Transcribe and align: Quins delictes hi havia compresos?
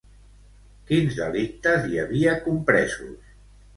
Quins 0.91 1.19
delictes 1.21 1.85
hi 1.91 2.01
havia 2.05 2.35
compresos? 2.47 3.15